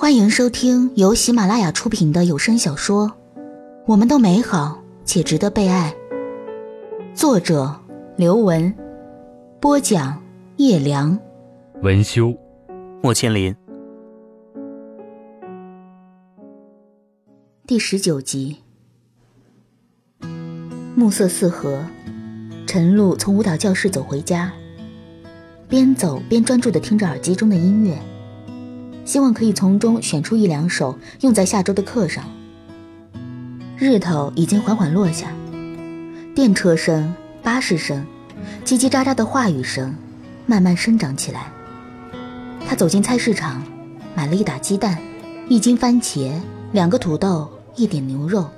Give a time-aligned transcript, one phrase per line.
[0.00, 3.06] 欢迎收听由喜马拉雅出品的有声小说
[3.86, 5.94] 《我们都美好且值得被爱》，
[7.14, 7.78] 作者
[8.16, 8.74] 刘文，
[9.60, 10.18] 播讲
[10.56, 11.18] 叶良，
[11.82, 12.34] 文修，
[13.02, 13.54] 莫千林。
[17.66, 18.56] 第十九集，
[20.94, 21.84] 暮色四合，
[22.66, 24.50] 陈露从舞蹈教室走回家，
[25.68, 27.98] 边走边专注的听着耳机中的音乐。
[29.04, 32.24] 希望可以从中选出一两首用在下周的课上。
[33.76, 35.32] 日头已经缓缓落下，
[36.34, 38.06] 电车声、巴士声、
[38.64, 39.94] 叽叽喳喳的话语声
[40.46, 41.50] 慢慢生长起来。
[42.68, 43.62] 他走进菜市场，
[44.14, 44.98] 买了一打鸡蛋、
[45.48, 46.32] 一斤番茄、
[46.72, 48.48] 两个土豆、一点牛肉，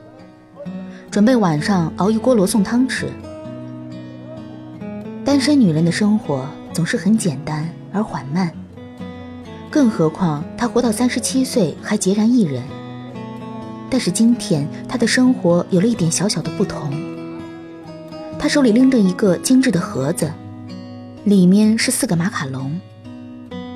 [1.10, 3.08] 准备晚上熬一锅罗宋汤吃。
[5.24, 8.50] 单身女人的生活总是很简单而缓慢。
[9.72, 12.62] 更何况他活到三十七岁还孑然一人。
[13.88, 16.92] 但是今天他的生活有了一点小小的不同。
[18.38, 20.30] 他手里拎着一个精致的盒子，
[21.24, 22.78] 里面是四个马卡龙。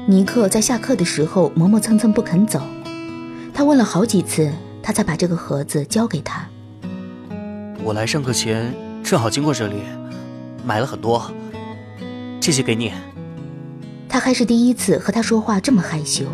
[0.07, 2.61] 尼克在下课的时候磨磨蹭蹭不肯走，
[3.55, 6.47] 他问了好几次，他才把这个盒子交给他。
[7.83, 9.77] 我来上课前正好经过这里，
[10.63, 11.33] 买了很多，
[12.39, 12.93] 这些给你。
[14.17, 16.25] 他还是第一次和他说话这么害羞。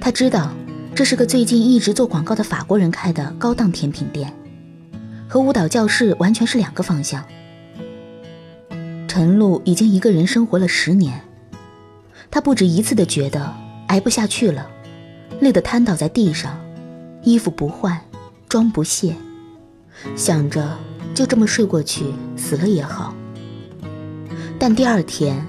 [0.00, 0.52] 他知道，
[0.94, 4.32] 这是个最近一直做广告的法国人开的高档甜品店，
[5.28, 7.24] 和舞蹈教室完全是两个方向。
[9.08, 11.20] 陈露已经一个人生活了十年，
[12.30, 13.52] 他不止一次的觉得
[13.88, 14.70] 挨不下去了，
[15.40, 16.56] 累得瘫倒在地上，
[17.24, 18.00] 衣服不换，
[18.48, 19.16] 妆不卸，
[20.14, 20.78] 想着
[21.16, 22.04] 就这么睡过去，
[22.36, 23.12] 死了也好。
[24.56, 25.44] 但第二天。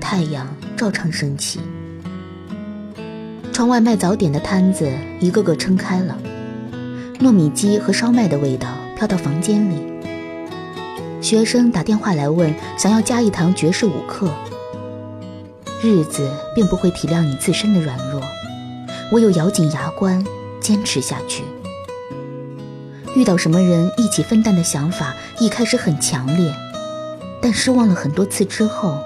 [0.00, 1.60] 太阳照常升起，
[3.52, 6.18] 窗外卖早点的摊子一个个撑开了，
[7.20, 9.76] 糯米鸡和烧麦的味道飘到房间里。
[11.20, 14.30] 学生打电话来问想要加一堂爵士舞课。
[15.82, 18.20] 日子并不会体谅你自身的软弱，
[19.12, 20.24] 唯有咬紧牙关
[20.60, 21.44] 坚持下去。
[23.14, 26.52] 遇到什么人一起分担的想法一开始很强烈，
[27.40, 28.98] 但失望了很多次之后。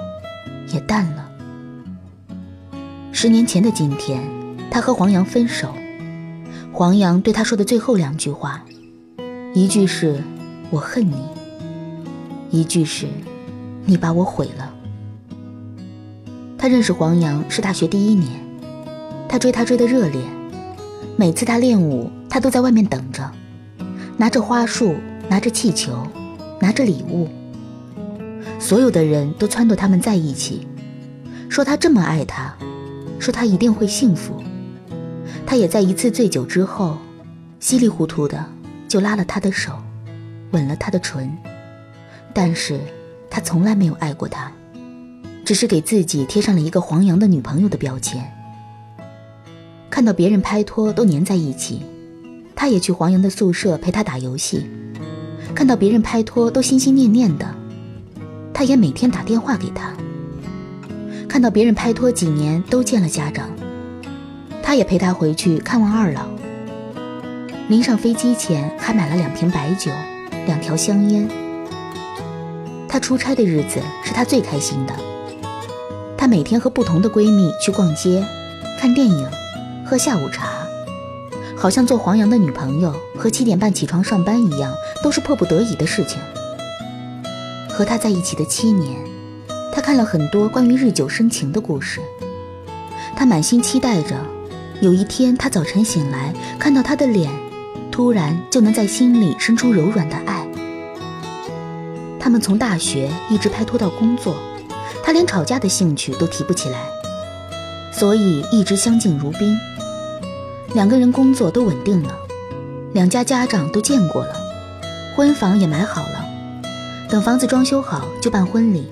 [0.73, 1.31] 也淡了。
[3.13, 4.23] 十年前的今天，
[4.71, 5.75] 他和黄洋分手。
[6.73, 8.65] 黄洋对他说的最后两句话，
[9.55, 10.21] 一句是
[10.71, 11.17] “我恨你”，
[12.51, 13.07] 一句是
[13.87, 14.75] “你把我毁了”。
[16.59, 18.31] 他认识黄洋是大学第一年，
[19.29, 20.21] 他追他追得热烈，
[21.17, 23.31] 每次他练舞，他都在外面等着，
[24.17, 24.97] 拿着花束，
[25.29, 25.93] 拿着气球，
[26.61, 27.29] 拿着礼物。
[28.59, 30.67] 所有的人都撺掇他们在一起，
[31.49, 32.55] 说他这么爱他，
[33.19, 34.43] 说他一定会幸福。
[35.47, 36.97] 他也在一次醉酒之后，
[37.61, 38.45] 稀里糊涂的
[38.89, 39.73] 就拉了他的手，
[40.53, 41.31] 吻了他的唇。
[42.33, 42.81] 但是，
[43.31, 44.51] 他从来没有爱过他，
[45.45, 48.25] 只是给自己贴上了一个黄洋的女朋友的标签。
[49.91, 51.83] 看到别人拍拖都黏在一起，
[52.57, 54.67] 他也去黄洋的宿舍陪他打游戏。
[55.55, 57.47] 看到别人拍拖都心心念念的。
[58.55, 59.93] 他也每天打电话给他，
[61.29, 63.51] 看到别人拍拖几年都见了家长，
[64.63, 66.23] 他也陪他回去看望二老。
[67.69, 69.91] 临上飞机前还买了两瓶白酒，
[70.47, 71.29] 两条香烟。
[72.89, 74.95] 他出差的日子是他最开心的，
[76.17, 78.25] 他每天和不同的闺蜜去逛街、
[78.79, 79.29] 看电影、
[79.85, 80.51] 喝下午茶，
[81.57, 84.73] 好像做黄洋的女朋友和七点半起床上班一样，
[85.03, 86.21] 都是迫不得已的事情。
[87.75, 88.97] 和他在一起的七年，
[89.73, 92.01] 他看了很多关于日久生情的故事。
[93.17, 94.15] 他满心期待着，
[94.81, 97.29] 有一天他早晨醒来，看到他的脸，
[97.91, 100.47] 突然就能在心里生出柔软的爱。
[102.21, 104.37] 他们从大学一直拍拖到工作，
[105.03, 106.79] 他连吵架的兴趣都提不起来，
[107.93, 109.59] 所以一直相敬如宾。
[110.75, 112.17] 两个人工作都稳定了，
[112.93, 114.37] 两家家长都见过了，
[115.17, 116.24] 婚房也买好了。
[117.15, 118.89] 等房子装修好就办婚礼。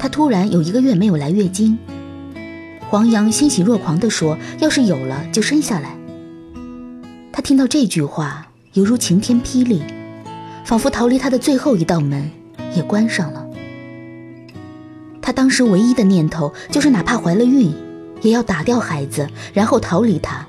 [0.00, 1.78] 她突然有一个月没有来月经，
[2.90, 5.96] 黄洋欣喜若狂地说：“要是有了就生下来。”
[7.30, 9.80] 她听到这句话，犹如晴天霹雳，
[10.64, 12.28] 仿佛逃离他的最后一道门
[12.74, 13.46] 也关上了。
[15.20, 17.72] 她当时唯一的念头就是，哪怕怀了孕，
[18.22, 20.44] 也要打掉孩子，然后逃离他。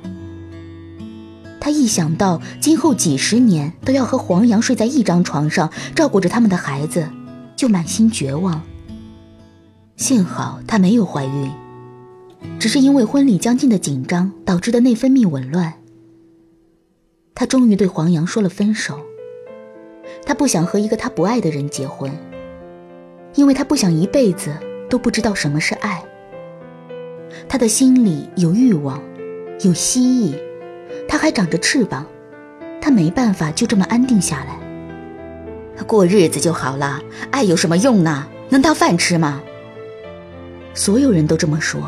[1.63, 7.07] 他一想到今后几十年都要和黄洋睡在一张床上，照顾着他们的孩子，
[7.55, 8.61] 就满心绝望。
[9.95, 11.49] 幸好她没有怀孕，
[12.59, 15.75] 只是因为婚礼将近的紧张导致的内分泌紊乱。
[17.33, 18.99] 她终于对黄洋说了分手。
[20.25, 22.11] 她不想和一个她不爱的人结婚，
[23.35, 24.53] 因为她不想一辈子
[24.89, 26.03] 都不知道什么是爱。
[27.47, 29.01] 他的心里有欲望，
[29.61, 30.35] 有蜥蜴，
[31.07, 32.05] 他还长着翅膀，
[32.81, 34.57] 他没办法就这么安定下来。
[35.85, 37.01] 过日子就好了，
[37.31, 38.27] 爱有什么用呢？
[38.49, 39.41] 能当饭吃吗？
[40.73, 41.81] 所有人都这么说。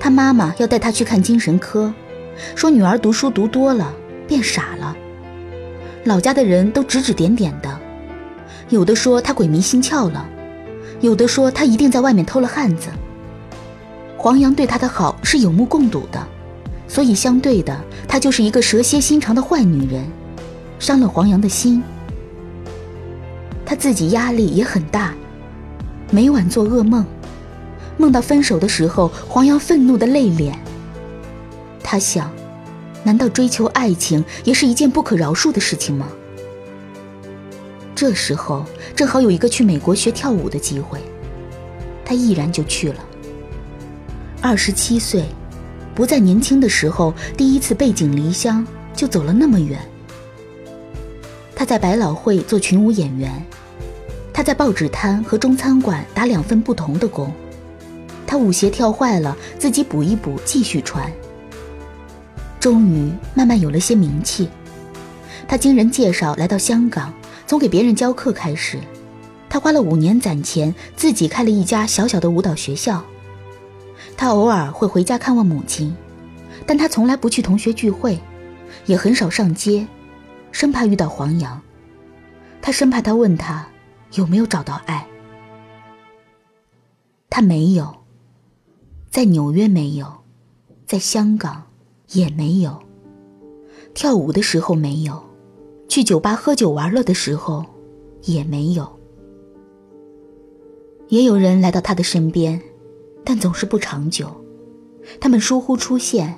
[0.00, 1.92] 他妈妈要带他去看精神科，
[2.54, 3.94] 说女儿读书读多了
[4.26, 4.96] 变傻了。
[6.04, 7.78] 老家的人都指指点点的，
[8.68, 10.28] 有的说他鬼迷心窍了，
[11.00, 12.88] 有的说他一定在外面偷了汉子。
[14.16, 16.26] 黄洋对他的好是有目共睹的，
[16.86, 20.04] 所以相对的，她就是一个蛇蝎心肠的坏女人，
[20.78, 21.82] 伤了黄洋的心。
[23.64, 25.14] 她自己压力也很大，
[26.10, 27.04] 每晚做噩梦，
[27.96, 30.58] 梦到分手的时候，黄洋愤怒的泪脸。
[31.82, 32.30] 他想。
[33.06, 36.08] 难道追求爱情也是一件不可饶恕的事情吗？
[37.94, 38.64] 这时候
[38.96, 40.98] 正好有一个去美国学跳舞的机会，
[42.02, 43.04] 他毅然就去了。
[44.40, 45.26] 二十七岁，
[45.94, 49.78] 不在年轻的时候第一次背井离乡，就走了那么远。
[51.54, 53.30] 他在百老汇做群舞演员，
[54.32, 57.32] 他在报纸摊和中餐馆打两份不同的工，
[58.26, 61.10] 他舞鞋跳坏了，自己补一补，继续穿。
[62.58, 64.48] 终于慢慢有了些名气，
[65.46, 67.14] 他经人介绍来到香港，
[67.46, 68.80] 从给别人教课开始，
[69.48, 73.04] 他花了五年攒钱，自己开了一家小小的舞蹈学校。
[74.16, 75.94] 他偶尔会回家看望母亲，
[76.66, 78.18] 但他从来不去同学聚会，
[78.86, 79.86] 也很少上街，
[80.52, 81.60] 生怕遇到黄洋。
[82.62, 83.66] 他生怕他问他
[84.14, 85.06] 有没有找到爱，
[87.28, 87.94] 他没有，
[89.10, 90.06] 在纽约没有，
[90.86, 91.64] 在香港。
[92.12, 92.80] 也没有，
[93.92, 95.20] 跳舞的时候没有，
[95.88, 97.64] 去酒吧喝酒玩乐的时候
[98.22, 99.00] 也没有。
[101.08, 102.60] 也有人来到他的身边，
[103.24, 104.28] 但总是不长久。
[105.20, 106.34] 他们疏忽出现，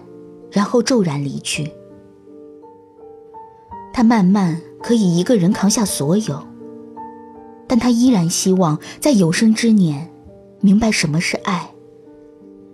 [0.50, 1.70] 然后骤然离去。
[3.92, 6.46] 他慢慢可以一个人扛下所有，
[7.66, 10.10] 但他依然希望在有生之年，
[10.60, 11.70] 明白什么是爱，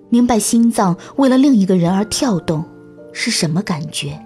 [0.08, 2.64] 明白心脏为了另一个人而跳动。
[3.14, 4.18] 是什么感觉？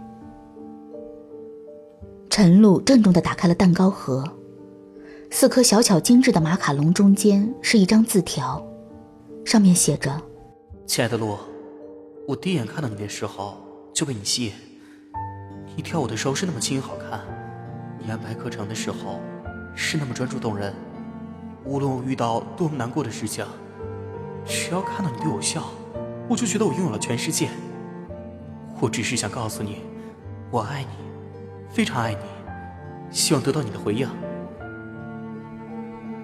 [2.31, 4.23] 陈露郑重地打开了蛋糕盒，
[5.29, 8.65] 四颗小巧精致的马卡龙中间是一张字条，
[9.47, 10.11] 上面写着
[10.89, 11.39] ：“亲爱的路，
[12.27, 13.57] 我第一眼看到你的时候
[13.95, 14.53] 就被你吸引。
[15.77, 17.21] 你跳舞的时候是那么轻盈好看，
[18.01, 19.21] 你安排课程的时候
[19.77, 20.75] 是那么专注动人。
[21.65, 23.47] 无论我遇到多么难过的事情，
[24.45, 25.63] 只要看到你对我笑，
[26.29, 27.49] 我就觉得我拥有了全世界。”
[28.83, 29.83] 我只是想告诉你，
[30.51, 30.89] 我爱你，
[31.71, 32.19] 非常爱你，
[33.13, 34.09] 希望得到你的回应。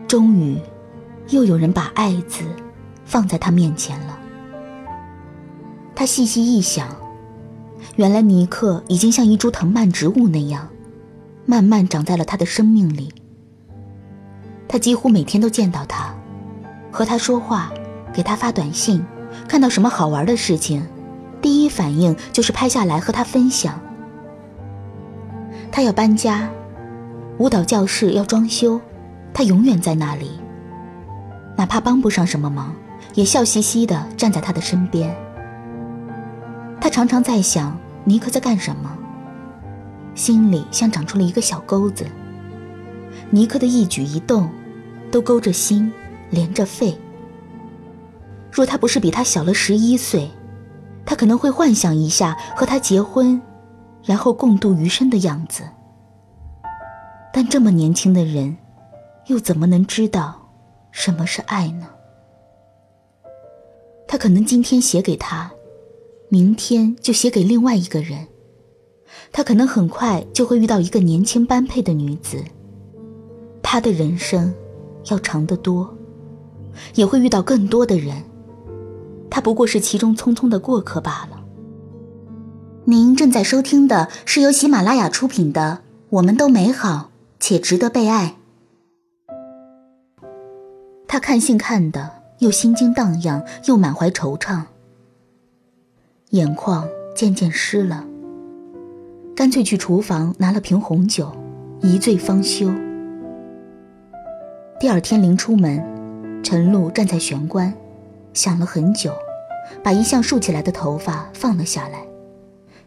[0.09, 0.59] 终于，
[1.29, 2.45] 又有人把“爱”字
[3.05, 4.19] 放在他面前了。
[5.95, 6.89] 他细细一想，
[7.97, 10.69] 原来尼克已经像一株藤蔓植物那样，
[11.45, 13.13] 慢慢长在了他的生命里。
[14.67, 16.15] 他几乎每天都见到他，
[16.91, 17.71] 和他说话，
[18.13, 19.05] 给他发短信，
[19.47, 20.83] 看到什么好玩的事情。
[21.43, 23.79] 第一反应就是拍下来和他分享。
[25.71, 26.49] 他要搬家，
[27.39, 28.81] 舞蹈教室要装修，
[29.35, 30.31] 他永远在那里。
[31.57, 32.75] 哪怕帮不上什么忙，
[33.15, 35.15] 也笑嘻嘻地站在他的身边。
[36.81, 38.97] 他常常在想尼克在干什么，
[40.15, 42.07] 心里像长出了一个小钩子。
[43.31, 44.51] 尼克的一举一动，
[45.11, 45.93] 都勾着心，
[46.31, 46.99] 连着肺。
[48.51, 50.31] 若他不是比他小了十一岁。
[51.05, 53.43] 他可能会幻想一下和他结婚，
[54.05, 55.65] 然后共度余生的样子。
[57.33, 58.57] 但这么年轻的人，
[59.27, 60.49] 又怎么能知道
[60.93, 61.89] 什么是爱呢？
[64.13, 65.51] 他可能今天写给他，
[66.29, 68.29] 明天就写给另外一个人。
[69.33, 72.45] 他可能很快就会遇到一个年轻般配的女子。
[73.63, 74.53] 他的人生
[75.11, 75.97] 要长得多，
[76.95, 78.23] 也会遇到更多的人。
[79.31, 81.43] 他不过是其中匆匆的过客罢了。
[82.85, 87.09] 您正在收听的是由喜马拉雅出品的《我们都美好
[87.41, 88.37] 且值得被爱》。
[91.09, 94.65] 他看信看的又心惊荡漾，又满怀惆怅，
[96.31, 98.05] 眼眶渐渐湿了，
[99.37, 101.31] 干脆去厨房拿了瓶红酒，
[101.83, 102.69] 一醉方休。
[104.81, 105.81] 第二天临出门，
[106.43, 107.73] 陈露站在玄关。
[108.35, 109.13] 想了很久，
[109.85, 112.05] 把一向竖起来的头发放了下来，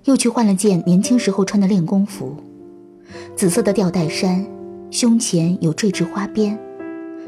[0.03, 2.35] 又去换了件年轻时候穿的练功服，
[3.37, 4.45] 紫色的吊带衫，
[4.91, 6.59] 胸前有缀织花边，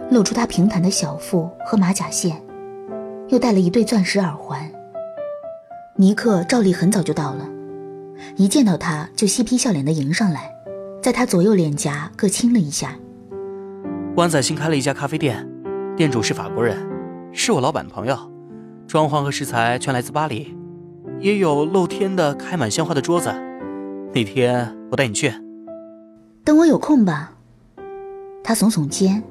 [0.09, 2.41] 露出她平坦的小腹和马甲线，
[3.29, 4.69] 又戴了一对钻石耳环。
[5.95, 7.47] 尼克照例很早就到了，
[8.35, 10.51] 一见到他就嬉皮笑脸的迎上来，
[11.01, 12.95] 在他左右脸颊各亲了一下。
[14.15, 15.47] 湾仔新开了一家咖啡店，
[15.95, 16.77] 店主是法国人，
[17.31, 18.17] 是我老板的朋友，
[18.87, 20.55] 装潢和食材全来自巴黎，
[21.19, 23.33] 也有露天的开满鲜花的桌子。
[24.13, 25.33] 那天我带你去，
[26.43, 27.33] 等我有空吧。
[28.43, 29.21] 他耸耸肩，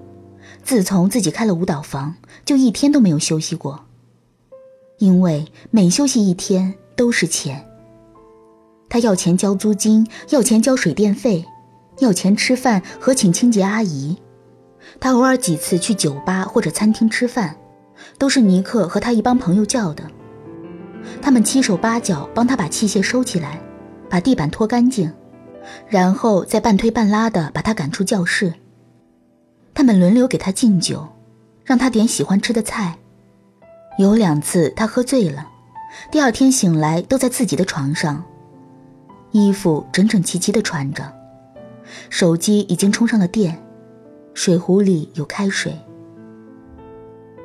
[0.63, 3.85] 自从自己开了舞蹈房，就一天都没有休息过。
[4.99, 7.65] 因为每休息一天都是钱。
[8.89, 11.45] 他要钱交租金，要钱交水电费，
[11.99, 14.17] 要钱吃饭和请清洁阿姨。
[15.01, 17.57] 他偶尔几次去酒吧或者餐厅吃饭，
[18.17, 20.05] 都是尼克和他一帮朋友叫的。
[21.21, 23.61] 他们七手八脚帮他把器械收起来，
[24.09, 25.13] 把地板拖干净，
[25.89, 28.55] 然后再半推半拉的把他赶出教室。
[29.77, 31.07] 他们轮流给他敬酒，
[31.63, 32.97] 让他点喜欢吃的菜。
[33.99, 35.47] 有两次他喝醉了，
[36.11, 38.25] 第二天醒来都在自己的床上，
[39.33, 41.13] 衣服整整齐齐的穿着，
[42.09, 43.63] 手机已经充上了电，
[44.33, 45.79] 水壶里有开水。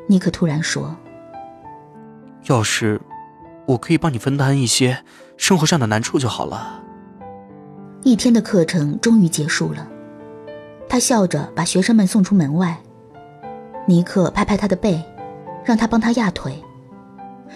[0.07, 0.95] 尼克突然说
[2.47, 3.01] ：“要是
[3.65, 5.03] 我可以帮你分担一些
[5.35, 6.81] 生活上的难处就好了。”
[8.03, 9.85] 一天的课程终于结束了，
[10.91, 12.77] 他笑着把学生们送出门外，
[13.86, 15.01] 尼克拍拍他的背。
[15.63, 16.60] 让他帮他压腿，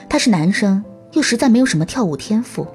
[0.08, 2.66] 他是男生，又实在没有什么跳舞天赋，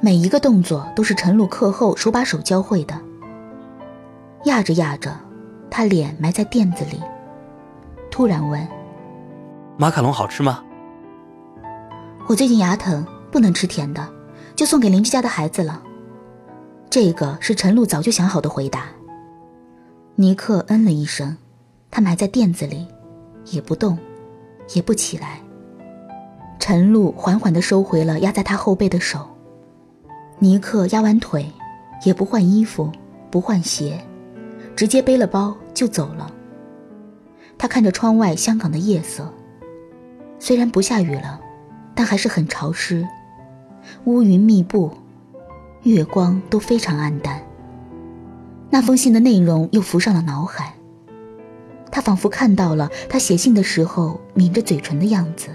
[0.00, 2.98] 每一个动作都是陈露课后手把手教会的。
[4.44, 5.14] 压着压着，
[5.70, 6.98] 他脸埋在垫子里，
[8.10, 8.66] 突然问
[9.76, 10.64] ：“马卡龙好吃吗？”
[12.26, 14.08] 我最近牙疼，不能吃甜的，
[14.56, 15.82] 就送给邻居家的孩子了。
[16.88, 18.86] 这个是陈露早就想好的回答。
[20.20, 21.36] 尼克嗯了一声，
[21.92, 22.88] 他埋在垫子里，
[23.52, 23.96] 也不动。
[24.74, 25.40] 也不起来。
[26.58, 29.28] 陈露缓缓地收回了压在他后背的手。
[30.40, 31.46] 尼克压完腿，
[32.04, 32.90] 也不换衣服，
[33.30, 34.04] 不换鞋，
[34.74, 36.28] 直接背了包就走了。
[37.56, 39.32] 他看着窗外香港的夜色，
[40.40, 41.40] 虽然不下雨了，
[41.94, 43.06] 但还是很潮湿，
[44.04, 44.90] 乌云密布，
[45.84, 47.40] 月光都非常暗淡。
[48.70, 50.74] 那封信的内容又浮上了脑海。
[51.90, 55.48] 他仿佛看到了他写信的时候抿着嘴唇的样子。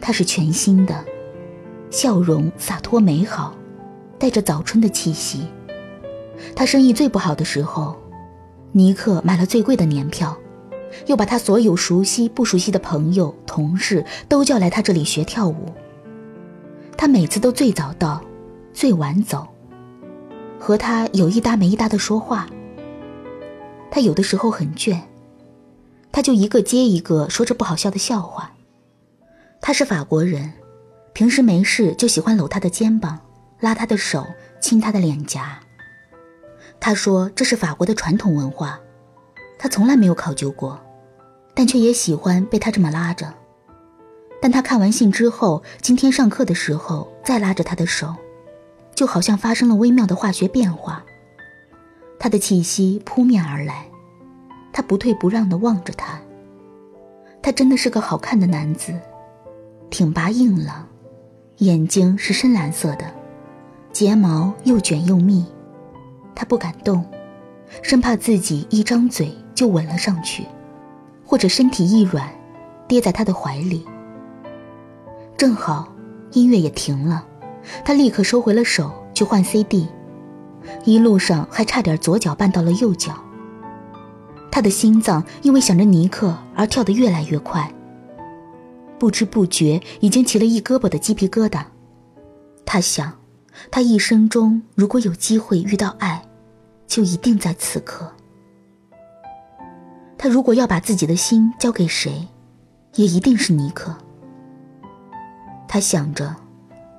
[0.00, 1.04] 他是全新的，
[1.90, 3.54] 笑容洒脱美好，
[4.18, 5.46] 带着早春的气息。
[6.54, 7.96] 他生意最不好的时候，
[8.72, 10.36] 尼克买了最贵的年票，
[11.06, 15.72] 又把他所有熟悉不熟悉的朋友、同事都叫来他这里学跳舞。
[16.96, 18.22] 他每次都最早到，
[18.72, 19.46] 最晚走，
[20.58, 22.48] 和他有一搭没一搭的说话。
[23.90, 25.00] 他有的时候很倦，
[26.12, 28.52] 他就一个接一个说着不好笑的笑话。
[29.60, 30.52] 他是法国人，
[31.12, 33.18] 平时没事就喜欢搂他的肩膀，
[33.60, 34.26] 拉他的手，
[34.60, 35.58] 亲他的脸颊。
[36.78, 38.78] 他说这是法国的传统文化，
[39.58, 40.78] 他从来没有考究过，
[41.54, 43.32] 但却也喜欢被他这么拉着。
[44.42, 48.14] 但他看完信之后，今天上课的时候再拉着他的手，
[48.96, 51.04] 就好像发生了微妙的化学变化。
[52.18, 53.86] 他的气息扑面而来，
[54.72, 56.18] 他不退不让地望着他。
[57.42, 58.92] 他真的是个好看的男子，
[59.90, 60.88] 挺拔硬朗，
[61.58, 63.04] 眼睛是深蓝色的，
[63.92, 65.44] 睫毛又卷又密。
[66.34, 67.04] 他不敢动，
[67.82, 70.44] 生怕自己一张嘴就吻了上去，
[71.24, 72.28] 或者身体一软，
[72.88, 73.86] 跌在他的怀里。
[75.36, 75.92] 正好
[76.32, 77.24] 音乐也停了，
[77.84, 79.88] 他立刻收回了手去换 CD。
[80.84, 83.14] 一路上还差点左脚绊到了右脚。
[84.50, 87.72] 他的心脏因为想着尼克而跳得越来越快，
[88.98, 91.64] 不知不觉已经起了一胳膊的鸡皮疙瘩。
[92.64, 93.12] 他想，
[93.70, 96.22] 他一生中如果有机会遇到爱，
[96.86, 98.10] 就一定在此刻。
[100.18, 102.26] 他如果要把自己的心交给谁，
[102.94, 103.94] 也一定是尼克。
[105.68, 106.34] 他想着，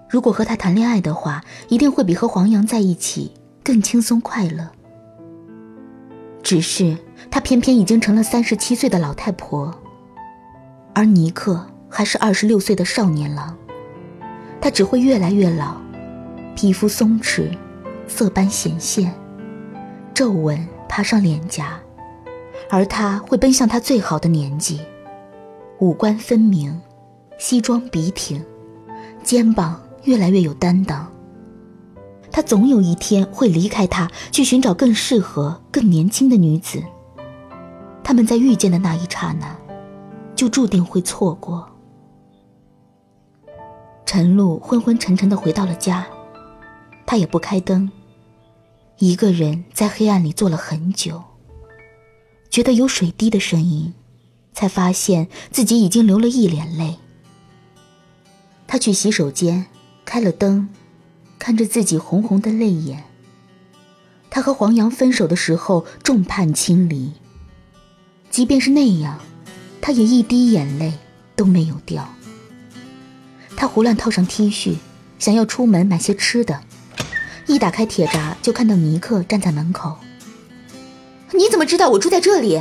[0.10, 3.34] 如果和他谈恋爱的话，一定会比和黄洋在一起。
[3.64, 4.66] 更轻松快乐。
[6.42, 6.98] 只是
[7.30, 9.78] 他偏偏已经成了三十七岁的老太婆，
[10.94, 13.58] 而尼克还是二十六岁的少年郎。
[14.62, 15.76] 他只会越来越老，
[16.56, 17.50] 皮肤松弛，
[18.08, 19.14] 色斑显现，
[20.14, 21.78] 皱纹爬上脸颊，
[22.70, 24.80] 而他会奔向他最好的年纪，
[25.80, 26.82] 五官分明，
[27.38, 28.42] 西装笔挺，
[29.24, 31.12] 肩膀越来越有担当。
[32.32, 36.82] 他总有一天会离开他，去寻找更适合、更年轻的女子。
[38.04, 39.56] 他们在遇见的那一刹那，
[40.34, 41.68] 就注定会错过。
[44.06, 46.08] 陈露昏昏沉沉的回到了家，
[47.06, 47.92] 他也不开灯，
[49.00, 51.22] 一个人在黑暗里坐了很久。
[52.50, 53.94] 觉得有水滴的声音，
[54.54, 56.98] 才发现自己已经流了一脸泪。
[58.66, 59.66] 他去洗手间，
[60.08, 60.70] 开了灯。
[61.40, 63.04] 看着自己红红的泪眼。
[64.32, 67.14] 他和黄洋分手的时候众叛亲离，
[68.32, 69.20] 即便是那样，
[69.80, 70.94] 他也一滴眼泪
[71.36, 72.10] 都没有掉。
[73.56, 74.78] 他胡乱套上 T 恤，
[75.20, 76.60] 想要出门买些吃的，
[77.46, 80.00] 一打开铁闸就看到尼克站在门口。
[81.34, 82.60] 你怎么知道我住在这里？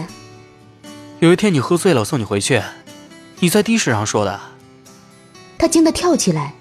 [1.21, 2.63] 有一天你喝醉了，我送你回去，
[3.41, 4.39] 你在的士上说的。
[5.57, 6.55] 他惊得跳起来。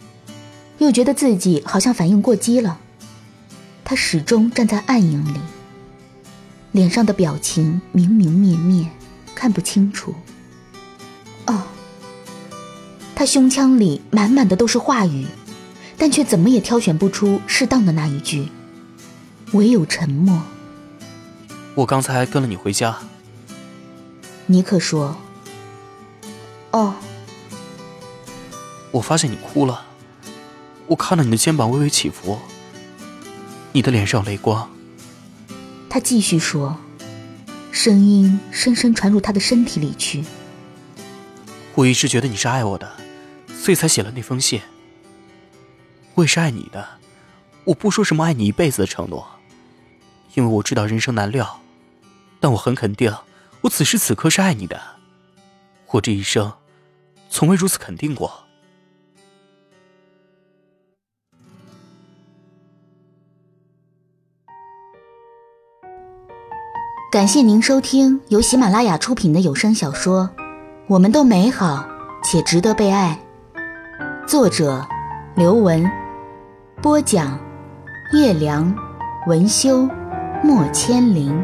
[0.77, 2.79] 又觉得自己好像反应过激了。
[3.84, 5.39] 他始终站在暗影里，
[6.72, 8.89] 脸上的表情明明灭灭，
[9.36, 10.15] 看不清楚。
[11.46, 11.63] 哦，
[13.15, 15.27] 他胸腔里满满的都是话语，
[15.98, 18.50] 但却怎么也挑选不出适当的那一句，
[19.53, 20.41] 唯有沉默。
[21.75, 22.98] 我刚才跟了你回家。
[24.48, 25.15] 尼克说
[26.72, 26.96] ：“哦。”
[28.91, 29.86] 我发现你哭了。
[30.88, 32.39] 我看到你的肩膀微微起伏，
[33.72, 34.70] 你的脸上有泪光。
[35.89, 36.77] 他继续说，
[37.72, 40.24] 声音深深传入他的身体里去。
[41.74, 42.89] 我一直觉得你是爱我的，
[43.48, 44.62] 所以才写了那封信。
[46.13, 46.88] 我也是爱你的，
[47.63, 49.27] 我不说什么爱你一辈子的承诺，
[50.36, 51.62] 因为我知道人生难料，
[52.39, 53.13] 但我很肯定，
[53.62, 54.80] 我此时此刻是爱你的。
[55.88, 56.54] 我这一生，
[57.30, 58.45] 从未如此肯定过。
[67.12, 70.30] 感谢您收听由喜马拉雅出品的有声小说
[70.88, 71.86] 《我们都美好
[72.24, 73.18] 且值得被爱》，
[74.28, 74.86] 作者
[75.36, 75.89] 刘文，
[76.82, 77.39] 播讲
[78.12, 78.76] 叶良，
[79.28, 79.88] 文修
[80.44, 81.41] 莫千灵。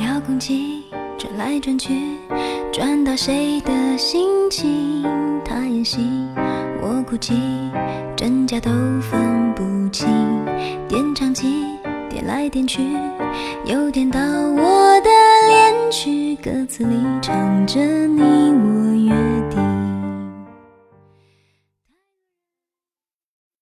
[0.00, 0.84] 遥控器
[1.16, 2.18] 转来转去，
[2.72, 5.02] 转到谁的心情？
[5.44, 5.98] 他演戏，
[7.02, 7.34] 我哭泣，
[8.16, 10.06] 真假都分不清。
[10.86, 11.64] 点唱机
[12.08, 12.80] 点来点去，
[13.64, 15.10] 又点到我的
[15.48, 19.21] 恋曲，歌词里唱着你我愿。